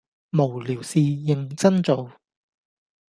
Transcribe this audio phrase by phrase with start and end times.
[0.03, 0.07] 無聊事
[0.99, 2.11] 認真做